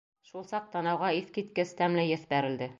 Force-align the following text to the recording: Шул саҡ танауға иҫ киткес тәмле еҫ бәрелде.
Шул 0.29 0.47
саҡ 0.51 0.65
танауға 0.77 1.11
иҫ 1.19 1.29
киткес 1.37 1.77
тәмле 1.83 2.09
еҫ 2.13 2.29
бәрелде. 2.35 2.69